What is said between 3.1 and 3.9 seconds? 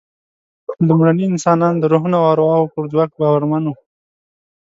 باورمن وو.